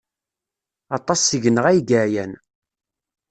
[0.97, 2.33] Aṭas seg-neɣ ay yeɛyan.